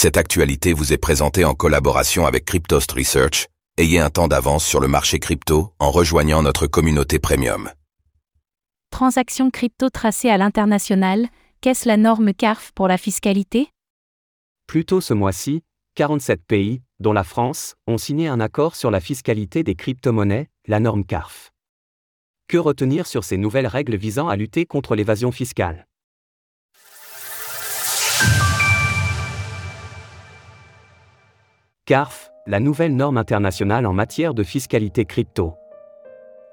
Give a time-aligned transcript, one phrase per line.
[0.00, 3.48] Cette actualité vous est présentée en collaboration avec Cryptost Research.
[3.78, 7.68] Ayez un temps d'avance sur le marché crypto en rejoignant notre communauté premium.
[8.92, 11.26] Transactions crypto tracées à l'international,
[11.60, 13.72] qu'est-ce la norme CARF pour la fiscalité?
[14.68, 15.64] Plus tôt ce mois-ci,
[15.96, 20.78] 47 pays, dont la France, ont signé un accord sur la fiscalité des crypto-monnaies, la
[20.78, 21.50] norme CARF.
[22.46, 25.87] Que retenir sur ces nouvelles règles visant à lutter contre l'évasion fiscale?
[31.88, 35.54] CARF, la nouvelle norme internationale en matière de fiscalité crypto.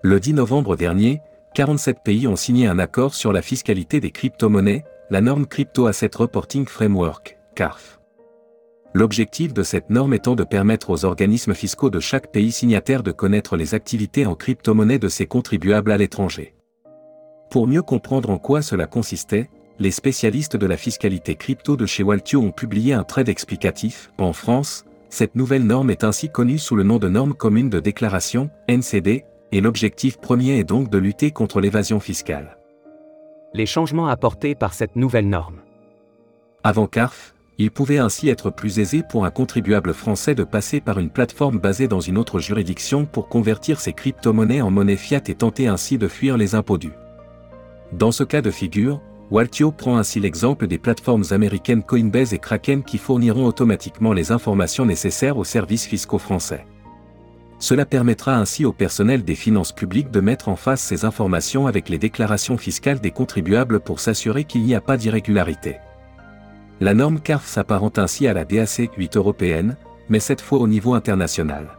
[0.02, 1.20] Le 10 novembre dernier,
[1.56, 6.12] 47 pays ont signé un accord sur la fiscalité des crypto-monnaies, la norme Crypto Asset
[6.16, 8.00] Reporting Framework, CARF.
[8.94, 13.12] L'objectif de cette norme étant de permettre aux organismes fiscaux de chaque pays signataire de
[13.12, 16.56] connaître les activités en crypto-monnaie de ses contribuables à l'étranger.
[17.50, 19.50] Pour mieux comprendre en quoi cela consistait,
[19.80, 24.14] les spécialistes de la fiscalité crypto de chez Waltio ont publié un trade explicatif.
[24.18, 27.80] En France, cette nouvelle norme est ainsi connue sous le nom de norme commune de
[27.80, 32.58] déclaration, NCD, et l'objectif premier est donc de lutter contre l'évasion fiscale.
[33.54, 35.62] Les changements apportés par cette nouvelle norme.
[36.66, 41.00] Avant CARF, il pouvait ainsi être plus aisé pour un contribuable français de passer par
[41.00, 45.36] une plateforme basée dans une autre juridiction pour convertir ses crypto-monnaies en monnaie fiat et
[45.36, 46.92] tenter ainsi de fuir les impôts dus.
[47.94, 52.84] Dans ce cas de figure, Waltio prend ainsi l'exemple des plateformes américaines Coinbase et Kraken
[52.84, 56.66] qui fourniront automatiquement les informations nécessaires aux services fiscaux français.
[57.58, 61.90] Cela permettra ainsi au personnel des finances publiques de mettre en face ces informations avec
[61.90, 65.78] les déclarations fiscales des contribuables pour s'assurer qu'il n'y a pas d'irrégularité.
[66.82, 69.78] La norme CARF s'apparente ainsi à la DAC 8 européenne,
[70.10, 71.70] mais cette fois au niveau international.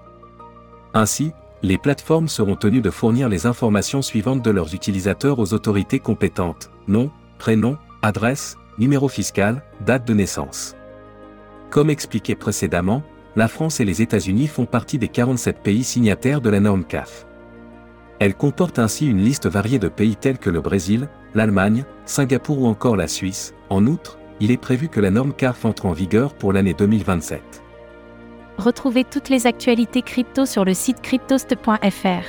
[0.95, 6.01] Ainsi, les plateformes seront tenues de fournir les informations suivantes de leurs utilisateurs aux autorités
[6.01, 10.77] compétentes, nom, prénom, adresse, numéro fiscal, date de naissance.
[11.71, 13.03] Comme expliqué précédemment,
[13.37, 17.27] la France et les États-Unis font partie des 47 pays signataires de la norme CAF.
[18.19, 22.67] Elle comporte ainsi une liste variée de pays tels que le Brésil, l'Allemagne, Singapour ou
[22.67, 23.55] encore la Suisse.
[23.69, 27.43] En outre, il est prévu que la norme CARF entre en vigueur pour l'année 2027.
[28.59, 32.25] Retrouvez toutes les actualités crypto sur le site cryptost.fr.